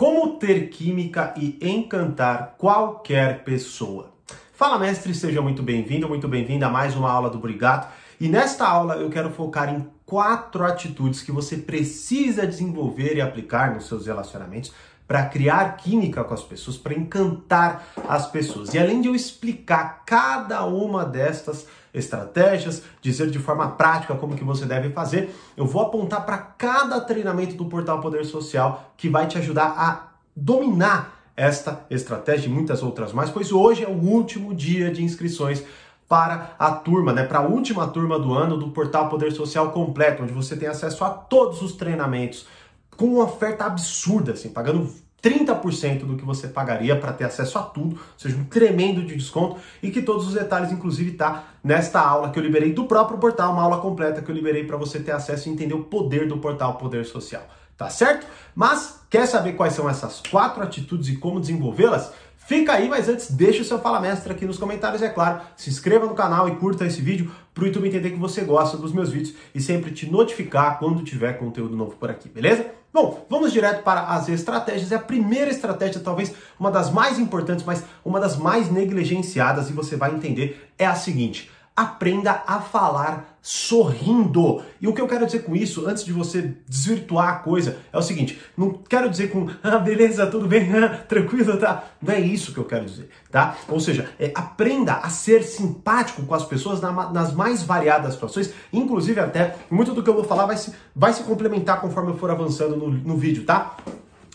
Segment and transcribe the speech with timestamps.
[0.00, 4.14] Como ter química e encantar qualquer pessoa.
[4.54, 7.86] Fala, mestre, seja muito bem-vindo, muito bem-vinda a mais uma aula do Brigato.
[8.18, 13.74] E nesta aula eu quero focar em quatro atitudes que você precisa desenvolver e aplicar
[13.74, 14.72] nos seus relacionamentos
[15.06, 18.72] para criar química com as pessoas, para encantar as pessoas.
[18.72, 24.44] E além de eu explicar cada uma destas estratégias, dizer de forma prática como que
[24.44, 29.26] você deve fazer, eu vou apontar para cada treinamento do Portal Poder Social que vai
[29.26, 34.54] te ajudar a dominar esta estratégia e muitas outras mais, pois hoje é o último
[34.54, 35.64] dia de inscrições
[36.08, 40.24] para a turma, né, para a última turma do ano do Portal Poder Social completo,
[40.24, 42.46] onde você tem acesso a todos os treinamentos
[42.96, 44.92] com uma oferta absurda, assim, pagando
[45.22, 49.14] 30% do que você pagaria para ter acesso a tudo, ou seja, um tremendo de
[49.14, 53.18] desconto e que todos os detalhes, inclusive, tá nesta aula que eu liberei do próprio
[53.18, 56.26] portal, uma aula completa que eu liberei para você ter acesso e entender o poder
[56.26, 57.42] do portal Poder Social,
[57.76, 58.26] tá certo?
[58.54, 62.12] Mas quer saber quais são essas quatro atitudes e como desenvolvê-las?
[62.50, 65.40] Fica aí, mas antes deixa o seu Fala Mestre aqui nos comentários, é claro.
[65.56, 68.76] Se inscreva no canal e curta esse vídeo para o YouTube entender que você gosta
[68.76, 72.66] dos meus vídeos e sempre te notificar quando tiver conteúdo novo por aqui, beleza?
[72.92, 74.90] Bom, vamos direto para as estratégias.
[74.90, 79.72] E a primeira estratégia, talvez uma das mais importantes, mas uma das mais negligenciadas, e
[79.72, 81.48] você vai entender, é a seguinte
[81.80, 84.62] aprenda a falar sorrindo.
[84.80, 87.98] E o que eu quero dizer com isso, antes de você desvirtuar a coisa, é
[87.98, 91.84] o seguinte: não quero dizer com, ah, beleza, tudo bem, ah, tranquilo, tá?
[92.00, 93.56] Não é isso que eu quero dizer, tá?
[93.68, 98.52] Ou seja, é, aprenda a ser simpático com as pessoas na, nas mais variadas situações,
[98.72, 102.16] inclusive até, muito do que eu vou falar vai se, vai se complementar conforme eu
[102.16, 103.76] for avançando no, no vídeo, tá?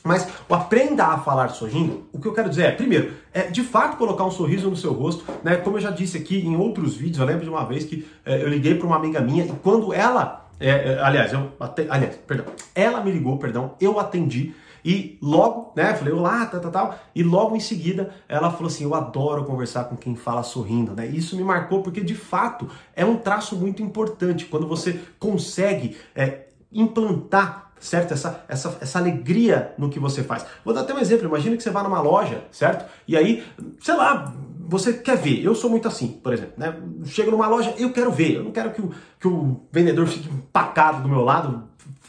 [0.06, 3.98] Mas aprenda a falar sorrindo, o que eu quero dizer é, primeiro, é de fato
[3.98, 5.56] colocar um sorriso no seu rosto, né?
[5.56, 8.40] Como eu já disse aqui em outros vídeos, eu lembro de uma vez que é,
[8.44, 11.52] eu liguei para uma amiga minha e quando ela, é, é aliás, eu,
[11.90, 12.46] aliás, perdão,
[12.76, 14.54] ela me ligou, perdão, eu atendi
[14.86, 18.84] e logo, né, falei, olá, tal, tal, tal, e logo em seguida ela falou assim,
[18.84, 21.08] eu adoro conversar com quem fala sorrindo, né?
[21.08, 26.46] Isso me marcou porque de fato é um traço muito importante quando você consegue é,
[26.72, 28.14] implantar certo?
[28.14, 30.46] Essa, essa, essa alegria no que você faz.
[30.64, 31.28] Vou dar até um exemplo.
[31.28, 32.86] Imagina que você vai numa loja, certo?
[33.08, 33.44] E aí,
[33.80, 34.34] sei lá,
[34.68, 35.44] você quer ver.
[35.44, 36.54] Eu sou muito assim, por exemplo.
[36.58, 36.76] Né?
[37.06, 38.36] Chego numa loja, eu quero ver.
[38.36, 41.64] Eu não quero que o, que o vendedor fique empacado do meu lado,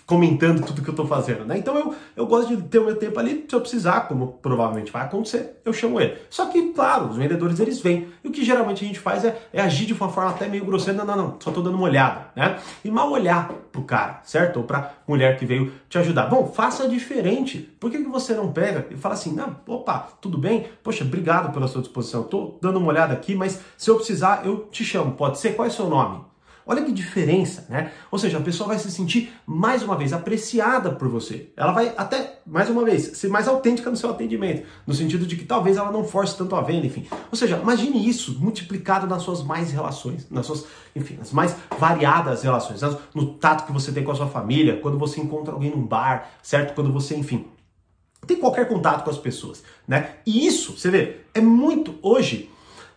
[0.06, 1.58] comentando tudo que eu estou fazendo, né?
[1.58, 4.92] Então eu, eu gosto de ter o meu tempo ali, se eu precisar, como provavelmente
[4.92, 6.16] vai acontecer, eu chamo ele.
[6.30, 8.06] Só que, claro, os vendedores eles vêm.
[8.22, 10.64] E o que geralmente a gente faz é, é agir de uma forma até meio
[10.64, 12.56] grosseira, não, não, não, só estou dando uma olhada, né?
[12.84, 14.58] E mal olhar pro cara, certo?
[14.58, 16.26] Ou pra mulher que veio te ajudar.
[16.26, 17.58] Bom, faça diferente.
[17.80, 20.66] Por que, que você não pega e fala assim, não, opa, tudo bem?
[20.84, 22.20] Poxa, obrigado pela sua disposição.
[22.20, 25.12] Estou dando uma olhada aqui, mas se eu precisar, eu te chamo.
[25.12, 25.56] Pode ser?
[25.56, 26.35] Qual é o seu nome?
[26.68, 27.92] Olha que diferença, né?
[28.10, 31.52] Ou seja, a pessoa vai se sentir mais uma vez apreciada por você.
[31.56, 35.36] Ela vai até, mais uma vez, ser mais autêntica no seu atendimento, no sentido de
[35.36, 37.06] que talvez ela não force tanto a venda, enfim.
[37.30, 40.66] Ou seja, imagine isso multiplicado nas suas mais relações, nas suas,
[40.96, 42.80] enfim, nas mais variadas relações,
[43.14, 46.32] no tato que você tem com a sua família, quando você encontra alguém num bar,
[46.42, 46.74] certo?
[46.74, 47.46] Quando você, enfim,
[48.26, 50.16] tem qualquer contato com as pessoas, né?
[50.26, 52.50] E isso, você vê, é muito hoje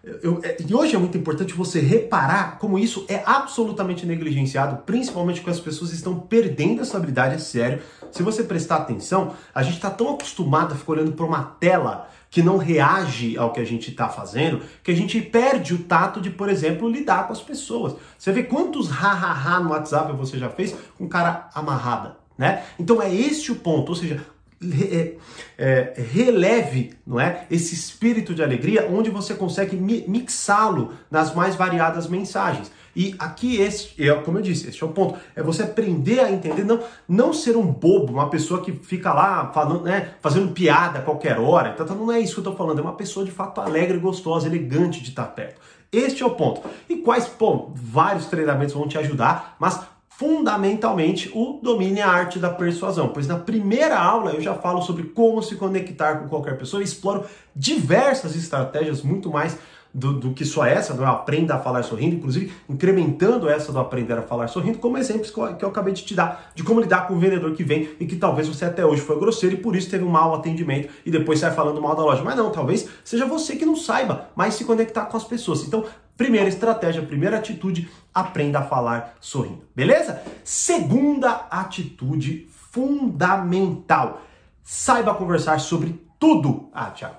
[0.04, 5.42] eu, é, e hoje é muito importante você reparar como isso é absolutamente negligenciado, principalmente
[5.42, 7.82] porque as pessoas estão perdendo essa habilidade, é sério.
[8.12, 12.10] Se você prestar atenção, a gente está tão acostumado a ficar olhando para uma tela
[12.30, 16.22] que não reage ao que a gente está fazendo, que a gente perde o tato
[16.22, 17.96] de, por exemplo, lidar com as pessoas.
[18.18, 22.64] Você vê quantos ha-ha-ha no WhatsApp você já fez com cara amarrada, né?
[22.80, 24.24] Então é este o ponto, ou seja,
[24.62, 25.14] é,
[25.58, 32.08] é, releve não é, esse espírito de alegria, onde você consegue mixá-lo nas mais variadas
[32.08, 32.72] mensagens.
[32.96, 35.18] E aqui, esse, é, como eu disse, esse é o ponto.
[35.36, 39.52] É você aprender a entender, não, não ser um bobo, uma pessoa que fica lá
[39.54, 41.76] falando, né, fazendo piada a qualquer hora.
[41.80, 42.80] Então, não é isso que eu estou falando.
[42.80, 45.62] É uma pessoa de fato alegre, gostosa, elegante de estar perto.
[45.92, 46.62] Este é o ponto.
[46.88, 49.80] E quais, bom, vários treinamentos vão te ajudar, mas
[50.20, 55.04] fundamentalmente o domínio a arte da persuasão, pois na primeira aula eu já falo sobre
[55.04, 57.24] como se conectar com qualquer pessoa e exploro
[57.56, 59.58] diversas estratégias muito mais
[59.94, 64.12] do, do, que só essa, do aprenda a falar sorrindo, inclusive incrementando essa do aprender
[64.12, 66.82] a falar sorrindo, como exemplos que eu, que eu acabei de te dar, de como
[66.82, 69.60] lidar com o vendedor que vem e que talvez você até hoje foi grosseiro e
[69.60, 72.22] por isso teve um mau atendimento e depois sai falando mal da loja.
[72.22, 75.64] Mas não, talvez seja você que não saiba mais se conectar com as pessoas.
[75.66, 75.86] Então,
[76.20, 77.88] Primeira estratégia, primeira atitude,
[78.20, 79.64] aprenda a falar sorrindo.
[79.76, 80.22] Beleza?
[80.44, 84.22] Segunda atitude fundamental.
[84.64, 86.70] Saiba conversar sobre tudo.
[86.74, 87.16] Ah, Tiago,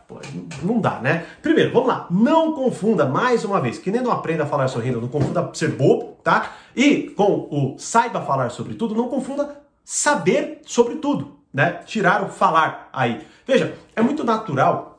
[0.62, 1.24] não dá, né?
[1.42, 2.06] Primeiro, vamos lá.
[2.10, 5.70] Não confunda, mais uma vez, que nem não aprenda a falar sorrindo, não confunda ser
[5.72, 6.52] bobo, tá?
[6.76, 11.40] E com o saiba falar sobre tudo, não confunda saber sobre tudo.
[11.52, 11.80] né?
[11.84, 13.26] Tirar o falar aí.
[13.46, 14.89] Veja, é muito natural,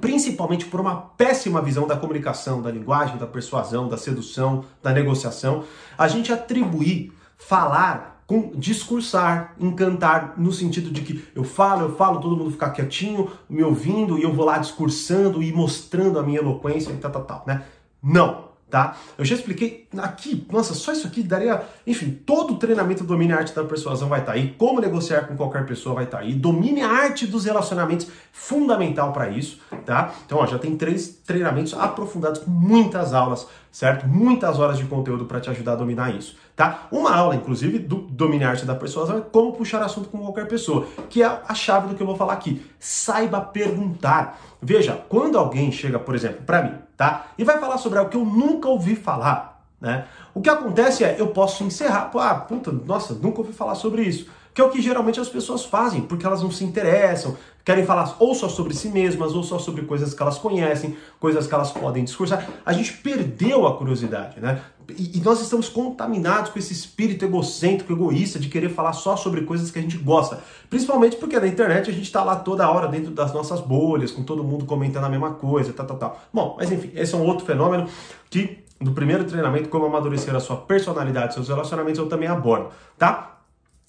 [0.00, 5.64] principalmente por uma péssima visão da comunicação, da linguagem, da persuasão, da sedução, da negociação,
[5.96, 12.20] a gente atribuir falar com discursar, encantar, no sentido de que eu falo, eu falo,
[12.20, 16.38] todo mundo ficar quietinho, me ouvindo, e eu vou lá discursando e mostrando a minha
[16.38, 17.64] eloquência e tal, tal, tal, né?
[18.02, 18.43] Não
[18.74, 18.96] tá?
[19.16, 23.36] Eu já expliquei aqui, nossa, só isso aqui daria, enfim, todo o treinamento domine a
[23.36, 26.24] arte da persuasão vai estar tá aí, como negociar com qualquer pessoa vai estar tá
[26.24, 30.12] aí, domine a arte dos relacionamentos, fundamental para isso, tá?
[30.26, 34.08] Então, ó, já tem três treinamentos aprofundados com muitas aulas, certo?
[34.08, 36.88] Muitas horas de conteúdo para te ajudar a dominar isso, tá?
[36.90, 40.48] Uma aula, inclusive, do domine a arte da persuasão é como puxar assunto com qualquer
[40.48, 42.60] pessoa, que é a chave do que eu vou falar aqui.
[42.80, 44.40] Saiba perguntar.
[44.60, 47.26] Veja, quando alguém chega, por exemplo, para mim, tá?
[47.36, 50.06] E vai falar sobre algo que eu nunca ouvi falar, né?
[50.32, 54.28] O que acontece é, eu posso encerrar, ah, puta, nossa, nunca ouvi falar sobre isso.
[54.54, 58.16] Que é o que geralmente as pessoas fazem, porque elas não se interessam, querem falar
[58.20, 61.72] ou só sobre si mesmas, ou só sobre coisas que elas conhecem, coisas que elas
[61.72, 62.48] podem discursar.
[62.64, 64.62] A gente perdeu a curiosidade, né?
[64.96, 69.70] E, nós estamos contaminados com esse espírito egocêntrico, egoísta, de querer falar só sobre coisas
[69.70, 70.40] que a gente gosta.
[70.68, 74.22] Principalmente porque na internet a gente está lá toda hora dentro das nossas bolhas, com
[74.22, 76.20] todo mundo comentando a mesma coisa, tal, tal, tal.
[76.32, 77.88] Bom, mas enfim, esse é um outro fenômeno
[78.28, 82.68] que no primeiro treinamento, como amadurecer a sua personalidade, seus relacionamentos, eu também abordo,
[82.98, 83.33] tá?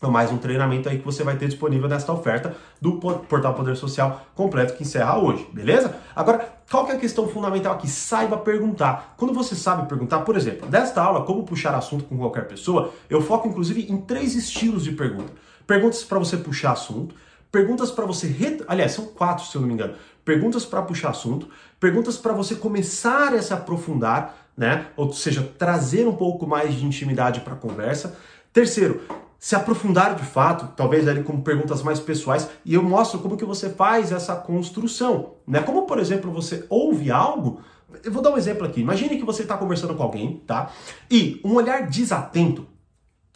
[0.05, 3.75] Então, mais um treinamento aí que você vai ter disponível nesta oferta do Portal Poder
[3.75, 5.95] Social completo que encerra hoje, beleza?
[6.15, 7.89] Agora, qual que é a questão fundamental aqui?
[7.89, 9.15] Saiba perguntar.
[9.17, 13.19] Quando você sabe perguntar, por exemplo, desta aula, como puxar assunto com qualquer pessoa, eu
[13.19, 15.33] foco inclusive em três estilos de pergunta.
[15.65, 17.15] Perguntas para você puxar assunto,
[17.51, 18.63] perguntas para você, ret...
[18.67, 19.95] aliás, são quatro se eu não me engano.
[20.23, 21.49] Perguntas para puxar assunto,
[21.79, 24.85] perguntas para você começar a se aprofundar, né?
[24.95, 28.15] Ou seja, trazer um pouco mais de intimidade para a conversa.
[28.53, 29.01] Terceiro,
[29.45, 33.45] se aprofundar de fato, talvez ali com perguntas mais pessoais, e eu mostro como que
[33.45, 35.61] você faz essa construção, né?
[35.61, 37.59] Como, por exemplo, você ouve algo,
[38.03, 38.81] eu vou dar um exemplo aqui.
[38.81, 40.71] Imagine que você está conversando com alguém, tá?
[41.11, 42.65] E um olhar desatento,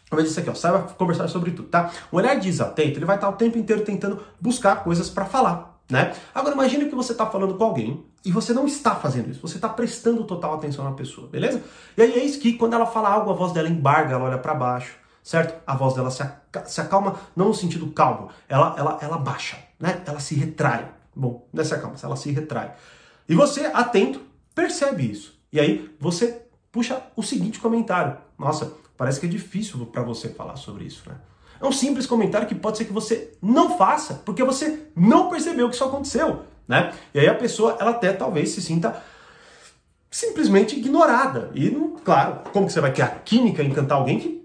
[0.10, 1.92] Vamos isso aqui, ó, saiba conversar sobre tudo, tá?
[2.12, 6.16] Um olhar desatento, ele vai estar o tempo inteiro tentando buscar coisas para falar, né?
[6.34, 9.58] Agora imagine que você está falando com alguém e você não está fazendo isso, você
[9.58, 11.62] está prestando total atenção na pessoa, beleza?
[11.96, 14.40] E aí é isso que quando ela fala algo, a voz dela embarga, ela olha
[14.40, 15.62] para baixo, certo?
[15.66, 16.24] A voz dela se,
[16.66, 20.02] se acalma, não no sentido calmo, ela, ela, ela baixa, né?
[20.06, 20.90] Ela se retrai.
[21.16, 22.74] Bom, não é se acalma, ela se retrai.
[23.28, 24.22] E você, atento,
[24.56, 25.40] percebe isso.
[25.52, 28.18] E aí você puxa o seguinte comentário.
[28.38, 31.16] Nossa, parece que é difícil para você falar sobre isso, né?
[31.62, 35.68] É um simples comentário que pode ser que você não faça, porque você não percebeu
[35.68, 36.94] que isso aconteceu, né?
[37.14, 39.02] E aí a pessoa, ela até talvez se sinta
[40.10, 41.52] simplesmente ignorada.
[41.54, 41.70] E,
[42.04, 44.39] claro, como que você vai criar química encantar alguém que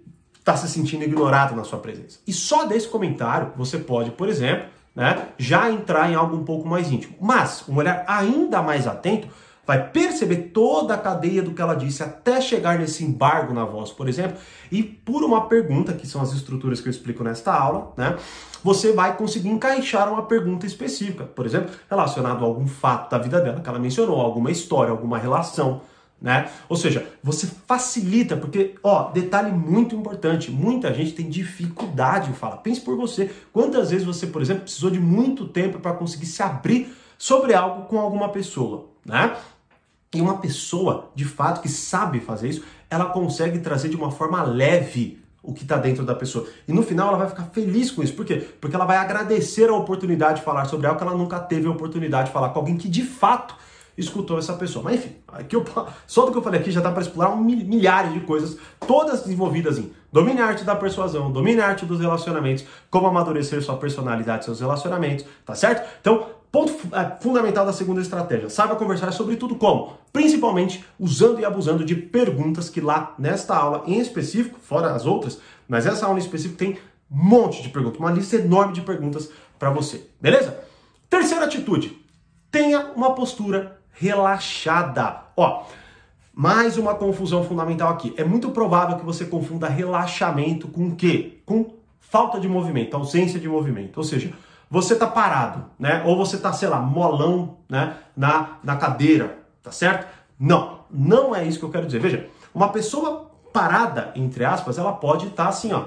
[0.44, 2.18] está se sentindo ignorado na sua presença.
[2.26, 6.68] E só desse comentário você pode, por exemplo, né, já entrar em algo um pouco
[6.68, 7.16] mais íntimo.
[7.18, 9.26] Mas um olhar ainda mais atento
[9.66, 13.90] vai perceber toda a cadeia do que ela disse até chegar nesse embargo na voz,
[13.90, 14.36] por exemplo,
[14.70, 18.14] e por uma pergunta, que são as estruturas que eu explico nesta aula, né,
[18.62, 23.40] você vai conseguir encaixar uma pergunta específica, por exemplo, relacionado a algum fato da vida
[23.40, 25.80] dela que ela mencionou, alguma história, alguma relação,
[26.24, 26.50] né?
[26.70, 32.56] Ou seja, você facilita, porque, ó, detalhe muito importante, muita gente tem dificuldade em falar.
[32.56, 33.30] Pense por você.
[33.52, 37.82] Quantas vezes você, por exemplo, precisou de muito tempo para conseguir se abrir sobre algo
[37.88, 39.36] com alguma pessoa, né?
[40.14, 44.42] E uma pessoa, de fato, que sabe fazer isso, ela consegue trazer de uma forma
[44.42, 46.48] leve o que está dentro da pessoa.
[46.66, 48.14] E no final ela vai ficar feliz com isso.
[48.14, 48.48] Por quê?
[48.62, 51.70] Porque ela vai agradecer a oportunidade de falar sobre algo que ela nunca teve a
[51.70, 53.54] oportunidade de falar com alguém que de fato
[53.96, 54.84] escutou essa pessoa.
[54.84, 55.64] Mas enfim, aqui eu,
[56.06, 59.78] só do que eu falei aqui já dá para explorar milhares de coisas, todas envolvidas
[59.78, 64.44] em domine a arte da persuasão, domine a arte dos relacionamentos, como amadurecer sua personalidade
[64.44, 65.88] seus relacionamentos, tá certo?
[66.00, 69.98] Então, ponto é, fundamental da segunda estratégia, saiba conversar sobre tudo como?
[70.12, 75.40] Principalmente usando e abusando de perguntas que lá nesta aula em específico, fora as outras,
[75.66, 76.78] mas essa aula em específico tem
[77.10, 80.56] um monte de perguntas, uma lista enorme de perguntas para você, beleza?
[81.10, 81.98] Terceira atitude,
[82.52, 85.22] tenha uma postura relaxada.
[85.36, 85.64] Ó,
[86.32, 88.12] mais uma confusão fundamental aqui.
[88.16, 91.40] É muito provável que você confunda relaxamento com o quê?
[91.46, 93.96] Com falta de movimento, ausência de movimento.
[93.96, 94.32] Ou seja,
[94.70, 96.02] você tá parado, né?
[96.04, 100.06] Ou você tá, sei lá, molão, né, na, na cadeira, tá certo?
[100.38, 102.00] Não, não é isso que eu quero dizer.
[102.00, 105.84] Veja, uma pessoa parada, entre aspas, ela pode estar tá assim, ó.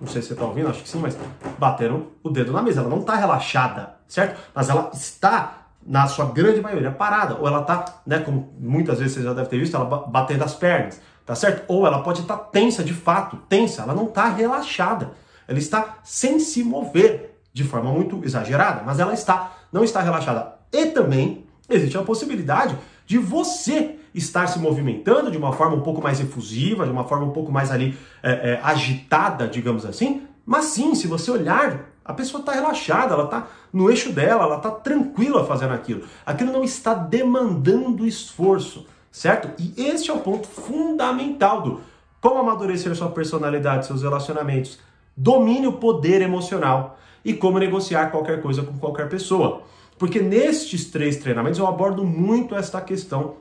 [0.00, 1.16] Não sei se você tá ouvindo, acho que sim, mas
[1.58, 2.80] batendo o dedo na mesa.
[2.80, 4.40] Ela não tá relaxada, certo?
[4.54, 5.57] Mas ela está
[5.88, 7.36] na sua grande maioria, parada.
[7.36, 10.54] Ou ela tá, né, como muitas vezes você já deve ter visto, ela batendo as
[10.54, 11.64] pernas, tá certo?
[11.66, 15.12] Ou ela pode estar tá tensa de fato, tensa, ela não tá relaxada.
[15.48, 20.54] ela está sem se mover de forma muito exagerada, mas ela está não está relaxada.
[20.72, 22.76] E também existe a possibilidade
[23.06, 27.24] de você estar se movimentando de uma forma um pouco mais efusiva, de uma forma
[27.24, 30.26] um pouco mais ali é, é, agitada, digamos assim.
[30.44, 34.56] Mas sim, se você olhar, a pessoa está relaxada, ela está no eixo dela, ela
[34.56, 36.04] está tranquila fazendo aquilo.
[36.24, 39.50] Aquilo não está demandando esforço, certo?
[39.60, 41.80] E este é o ponto fundamental do
[42.18, 44.78] como amadurecer sua personalidade, seus relacionamentos,
[45.14, 49.62] domine o poder emocional e como negociar qualquer coisa com qualquer pessoa.
[49.98, 53.36] Porque nestes três treinamentos eu abordo muito esta questão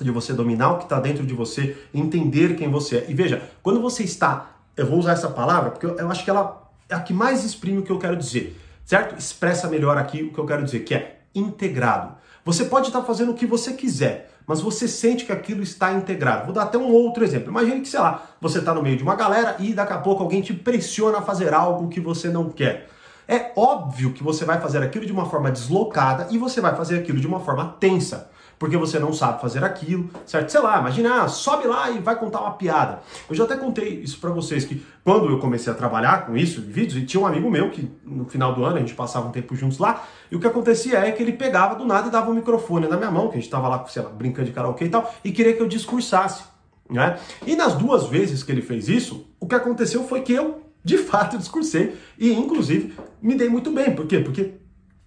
[0.00, 3.06] de você dominar o que está dentro de você, entender quem você é.
[3.08, 6.61] E veja, quando você está, eu vou usar essa palavra porque eu acho que ela
[6.92, 9.18] é a que mais exprime o que eu quero dizer, certo?
[9.18, 12.14] Expressa melhor aqui o que eu quero dizer, que é integrado.
[12.44, 16.44] Você pode estar fazendo o que você quiser, mas você sente que aquilo está integrado.
[16.44, 17.48] Vou dar até um outro exemplo.
[17.48, 20.22] Imagine que, sei lá, você está no meio de uma galera e daqui a pouco
[20.22, 22.88] alguém te pressiona a fazer algo que você não quer.
[23.26, 26.98] É óbvio que você vai fazer aquilo de uma forma deslocada e você vai fazer
[26.98, 28.30] aquilo de uma forma tensa
[28.62, 30.50] porque você não sabe fazer aquilo, certo?
[30.50, 33.00] Sei lá, imagina, ah, sobe lá e vai contar uma piada.
[33.28, 36.62] Eu já até contei isso para vocês que quando eu comecei a trabalhar com isso,
[36.62, 39.32] vídeos, e tinha um amigo meu que no final do ano a gente passava um
[39.32, 42.30] tempo juntos lá, e o que acontecia é que ele pegava do nada e dava
[42.30, 44.84] um microfone na minha mão, que a gente tava lá, sei lá, brincando de karaokê
[44.84, 46.44] e tal, e queria que eu discursasse,
[46.88, 47.18] né?
[47.44, 50.98] E nas duas vezes que ele fez isso, o que aconteceu foi que eu de
[50.98, 53.92] fato discursei e inclusive me dei muito bem.
[53.92, 54.20] Por quê?
[54.20, 54.52] Porque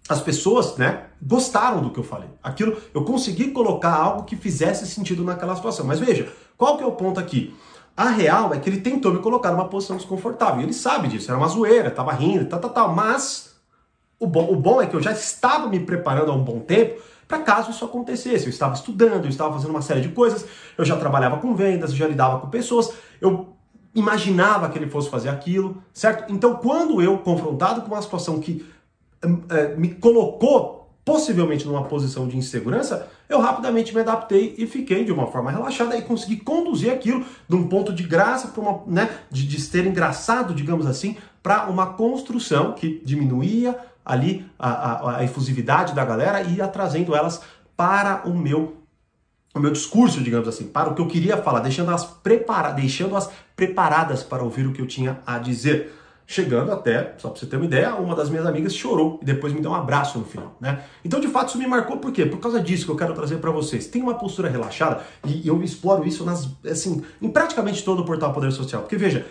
[0.10, 2.30] as pessoas, né, gostaram do que eu falei.
[2.44, 5.86] Aquilo, eu consegui colocar algo que fizesse sentido naquela situação.
[5.86, 7.56] Mas veja, qual que é o ponto aqui?
[7.96, 10.62] A real é que ele tentou me colocar numa posição desconfortável.
[10.62, 12.96] Ele sabe disso, era uma zoeira, tava rindo, tal, tal, tal.
[12.96, 13.56] Mas
[14.20, 17.02] o bom, o bom é que eu já estava me preparando há um bom tempo
[17.28, 18.46] para caso isso acontecesse.
[18.46, 20.46] Eu estava estudando, eu estava fazendo uma série de coisas,
[20.78, 23.56] eu já trabalhava com vendas, eu já lidava com pessoas, eu
[23.94, 26.32] imaginava que ele fosse fazer aquilo, certo?
[26.32, 28.66] Então, quando eu confrontado com uma situação que
[29.50, 35.12] é, me colocou possivelmente numa posição de insegurança, eu rapidamente me adaptei e fiquei de
[35.12, 39.10] uma forma relaxada e consegui conduzir aquilo de um ponto de graça para uma, né,
[39.30, 45.24] de, de ser engraçado, digamos assim, para uma construção que diminuía ali a, a, a,
[45.24, 47.40] efusividade da galera e ia trazendo elas
[47.78, 48.78] para o meu
[49.54, 53.18] o meu discurso, digamos assim, para o que eu queria falar, deixando-as prepara deixando
[53.56, 55.94] preparadas para ouvir o que eu tinha a dizer
[56.28, 59.54] chegando até, só para você ter uma ideia, uma das minhas amigas chorou e depois
[59.54, 60.84] me deu um abraço no final, né?
[61.04, 62.26] Então, de fato, isso me marcou por quê?
[62.26, 63.88] Por causa disso que eu quero trazer para vocês.
[63.88, 68.34] Tem uma postura relaxada e eu exploro isso nas, assim, em praticamente todo o portal
[68.34, 68.82] Poder Social.
[68.82, 69.26] Porque veja,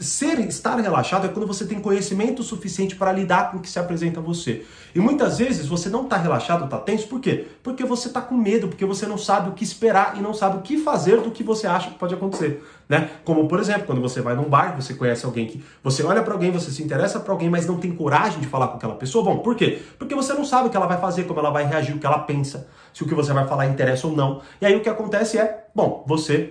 [0.00, 3.78] ser estar relaxado é quando você tem conhecimento suficiente para lidar com o que se
[3.78, 4.64] apresenta a você.
[4.94, 7.46] E muitas vezes você não está relaxado, está tenso, por quê?
[7.62, 10.58] Porque você está com medo, porque você não sabe o que esperar e não sabe
[10.58, 13.10] o que fazer do que você acha que pode acontecer, né?
[13.24, 16.34] Como por exemplo, quando você vai num bar, você conhece alguém que você olha para
[16.34, 19.24] alguém, você se interessa para alguém, mas não tem coragem de falar com aquela pessoa.
[19.24, 19.80] Bom, por quê?
[19.98, 22.06] Porque você não sabe o que ela vai fazer, como ela vai reagir, o que
[22.06, 24.42] ela pensa, se o que você vai falar interessa ou não.
[24.60, 26.50] E aí o que acontece é, bom, você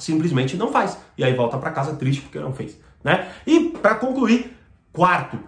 [0.00, 0.98] simplesmente não faz.
[1.16, 3.30] E aí volta para casa triste porque não fez, né?
[3.46, 4.56] E para concluir,
[4.92, 5.38] quarto,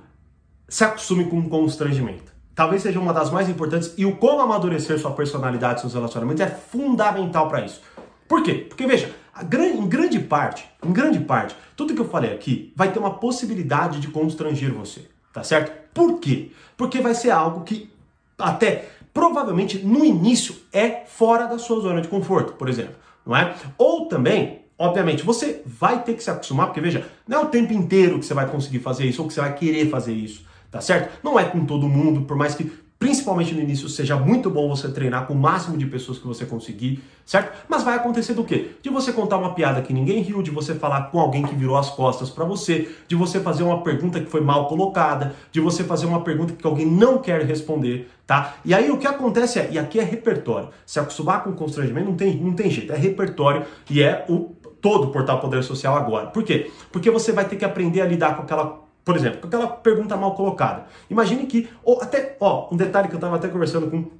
[0.68, 2.32] se acostume com constrangimento.
[2.54, 6.46] Talvez seja uma das mais importantes e o como amadurecer sua personalidade, seus relacionamentos é
[6.46, 7.80] fundamental para isso.
[8.28, 8.66] Por quê?
[8.68, 9.14] Porque veja,
[9.50, 14.00] em grande parte, em grande parte, tudo que eu falei aqui vai ter uma possibilidade
[14.00, 15.72] de constranger você, tá certo?
[15.94, 16.52] Por quê?
[16.76, 17.90] Porque vai ser algo que
[18.38, 23.54] até provavelmente no início é fora da sua zona de conforto, por exemplo não é?
[23.78, 27.72] Ou também, obviamente, você vai ter que se acostumar, porque veja, não é o tempo
[27.72, 30.80] inteiro que você vai conseguir fazer isso ou que você vai querer fazer isso, tá
[30.80, 31.18] certo?
[31.22, 32.70] Não é com todo mundo, por mais que
[33.02, 36.46] principalmente no início, seja muito bom você treinar com o máximo de pessoas que você
[36.46, 37.52] conseguir, certo?
[37.68, 38.76] Mas vai acontecer do quê?
[38.80, 41.76] De você contar uma piada que ninguém riu, de você falar com alguém que virou
[41.76, 45.82] as costas para você, de você fazer uma pergunta que foi mal colocada, de você
[45.82, 48.54] fazer uma pergunta que alguém não quer responder, tá?
[48.64, 52.16] E aí o que acontece é, e aqui é repertório, se acostumar com constrangimento não
[52.16, 56.26] tem, não tem jeito, é repertório e é o todo o portal Poder Social agora.
[56.26, 56.70] Por quê?
[56.92, 60.16] Porque você vai ter que aprender a lidar com aquela por exemplo, com aquela pergunta
[60.16, 60.86] mal colocada.
[61.10, 64.10] Imagine que, ou até, ó, um detalhe que eu estava até conversando com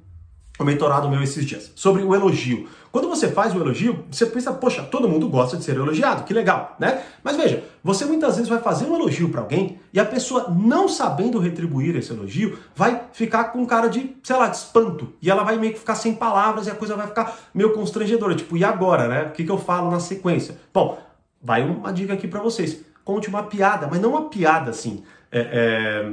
[0.59, 2.67] um mentorado meu esses dias, sobre o elogio.
[2.91, 6.33] Quando você faz o elogio, você pensa, poxa, todo mundo gosta de ser elogiado, que
[6.33, 7.01] legal, né?
[7.23, 10.87] Mas veja, você muitas vezes vai fazer um elogio para alguém e a pessoa, não
[10.87, 15.13] sabendo retribuir esse elogio, vai ficar com cara de, sei lá, de espanto.
[15.21, 18.35] E ela vai meio que ficar sem palavras e a coisa vai ficar meio constrangedora.
[18.35, 19.23] Tipo, e agora, né?
[19.23, 20.59] O que, que eu falo na sequência?
[20.71, 20.99] Bom,
[21.41, 25.03] vai uma dica aqui para vocês conte uma piada, mas não uma piada assim.
[25.31, 26.11] É, é,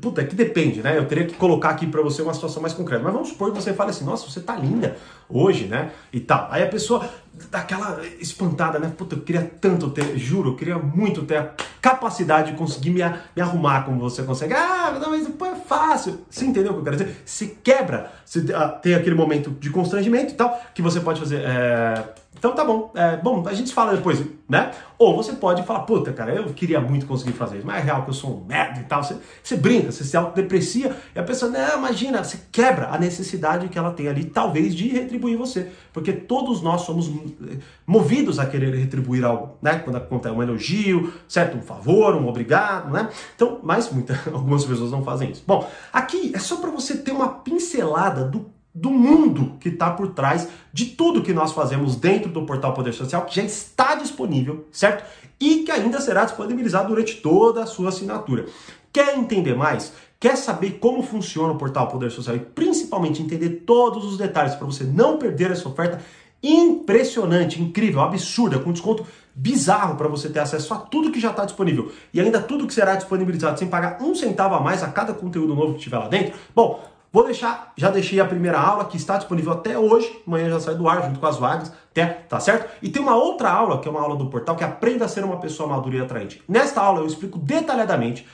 [0.00, 0.98] Puta, é que depende, né?
[0.98, 3.02] Eu teria que colocar aqui para você uma situação mais concreta.
[3.02, 4.96] Mas vamos supor que você fale assim, nossa, você tá linda
[5.28, 5.92] hoje, né?
[6.12, 6.48] E tal.
[6.50, 7.08] Aí a pessoa
[7.50, 8.92] dá aquela espantada, né?
[8.96, 11.50] Puta, eu queria tanto ter, juro, eu queria muito ter a
[11.80, 13.02] capacidade de conseguir me,
[13.36, 14.52] me arrumar como você consegue.
[14.52, 16.24] Ah, não, mas pô, é fácil.
[16.28, 17.22] Você entendeu o que eu quero dizer?
[17.24, 21.40] Se quebra, se ah, tem aquele momento de constrangimento e tal, que você pode fazer.
[21.40, 22.90] É então tá bom.
[22.94, 24.72] É, bom, a gente fala depois, né?
[24.98, 28.02] Ou você pode falar, puta, cara, eu queria muito conseguir fazer isso, mas é real
[28.02, 29.02] que eu sou um merda e tal.
[29.02, 33.68] Você, você brinca, você se autodeprecia e a pessoa, não, imagina, você quebra a necessidade
[33.68, 35.70] que ela tem ali, talvez, de retribuir você.
[35.92, 39.78] Porque todos nós somos eh, movidos a querer retribuir algo, né?
[39.78, 41.56] Quando acontece um elogio, certo?
[41.56, 43.08] Um favor, um obrigado, né?
[43.34, 45.42] Então, mas muita, algumas pessoas não fazem isso.
[45.46, 50.08] Bom, aqui é só para você ter uma pincelada do do mundo que está por
[50.08, 54.66] trás de tudo que nós fazemos dentro do portal Poder Social, que já está disponível,
[54.72, 55.04] certo?
[55.38, 58.46] E que ainda será disponibilizado durante toda a sua assinatura.
[58.92, 59.92] Quer entender mais?
[60.18, 64.66] Quer saber como funciona o portal Poder Social e principalmente entender todos os detalhes para
[64.66, 66.00] você não perder essa oferta
[66.42, 71.44] impressionante, incrível, absurda, com desconto bizarro para você ter acesso a tudo que já está
[71.44, 75.12] disponível e ainda tudo que será disponibilizado sem pagar um centavo a mais a cada
[75.12, 76.34] conteúdo novo que tiver lá dentro?
[76.54, 80.58] Bom, Vou deixar, já deixei a primeira aula que está disponível até hoje, amanhã já
[80.58, 82.68] sai do ar junto com as vagas, até, tá certo?
[82.82, 85.08] E tem uma outra aula, que é uma aula do portal, que é aprenda a
[85.08, 86.42] ser uma pessoa madura e atraente.
[86.48, 88.26] Nesta aula eu explico detalhadamente,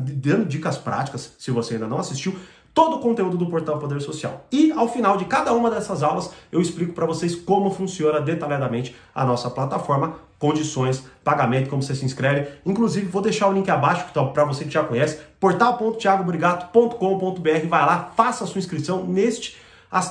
[0.00, 2.38] dando dicas práticas, se você ainda não assistiu,
[2.72, 4.44] todo o conteúdo do portal Poder Social.
[4.52, 8.94] E ao final de cada uma dessas aulas, eu explico para vocês como funciona detalhadamente
[9.12, 12.48] a nossa plataforma, condições, pagamento, como você se inscreve.
[12.64, 17.66] Inclusive, vou deixar o link abaixo para você que já conhece, portal.thiagobrigato.com.br.
[17.68, 19.56] Vai lá, faça a sua inscrição neste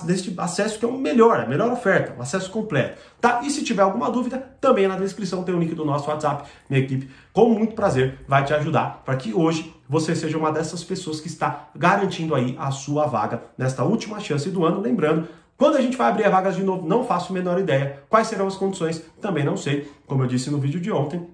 [0.03, 2.99] deste acesso que é o melhor, a melhor oferta, o acesso completo.
[3.21, 3.41] Tá?
[3.43, 6.49] E se tiver alguma dúvida, também na descrição tem o link do nosso WhatsApp.
[6.69, 10.83] Minha equipe, com muito prazer, vai te ajudar para que hoje você seja uma dessas
[10.83, 14.81] pessoas que está garantindo aí a sua vaga nesta última chance do ano.
[14.81, 18.03] Lembrando, quando a gente vai abrir a vagas de novo, não faço a menor ideia.
[18.09, 19.03] Quais serão as condições?
[19.19, 19.91] Também não sei.
[20.05, 21.27] Como eu disse no vídeo de ontem,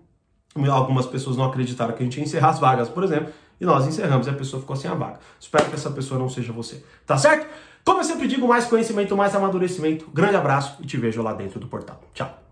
[0.72, 3.86] algumas pessoas não acreditaram que a gente ia encerrar as vagas, por exemplo, e nós
[3.86, 5.20] encerramos e a pessoa ficou sem a vaga.
[5.40, 6.84] Espero que essa pessoa não seja você.
[7.06, 7.48] Tá certo?
[7.84, 10.10] Como eu sempre digo, mais conhecimento, mais amadurecimento.
[10.14, 12.00] Grande abraço e te vejo lá dentro do portal.
[12.14, 12.43] Tchau.